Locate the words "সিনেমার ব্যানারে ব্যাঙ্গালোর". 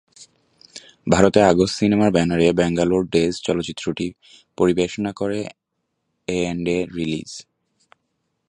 1.77-3.03